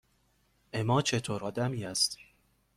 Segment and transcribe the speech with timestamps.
[0.73, 2.17] اِما چطور آدمی است؟